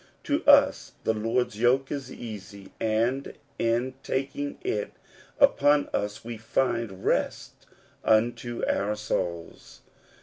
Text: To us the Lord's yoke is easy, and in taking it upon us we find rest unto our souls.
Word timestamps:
To 0.23 0.43
us 0.45 0.93
the 1.03 1.13
Lord's 1.13 1.59
yoke 1.59 1.91
is 1.91 2.11
easy, 2.11 2.71
and 2.79 3.33
in 3.59 3.93
taking 4.01 4.57
it 4.63 4.93
upon 5.39 5.89
us 5.93 6.25
we 6.25 6.37
find 6.37 7.05
rest 7.05 7.67
unto 8.03 8.65
our 8.65 8.95
souls. 8.95 9.81